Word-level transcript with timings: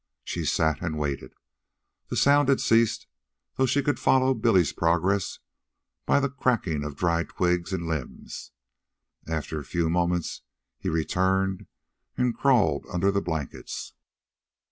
She 0.23 0.45
sat 0.45 0.81
and 0.81 0.97
waited. 0.97 1.35
The 2.09 2.15
sound 2.15 2.49
had 2.49 2.59
ceased, 2.59 3.05
though 3.55 3.67
she 3.67 3.83
could 3.83 3.99
follow 3.99 4.33
Billy's 4.33 4.73
progress 4.73 5.37
by 6.07 6.19
the 6.19 6.27
cracking 6.31 6.83
of 6.83 6.95
dry 6.95 7.23
twigs 7.25 7.71
and 7.71 7.85
limbs. 7.85 8.49
After 9.27 9.59
a 9.59 9.63
few 9.63 9.91
moments 9.91 10.41
he 10.79 10.89
returned 10.89 11.67
and 12.17 12.35
crawled 12.35 12.87
under 12.91 13.11
the 13.11 13.21
blankets. 13.21 13.93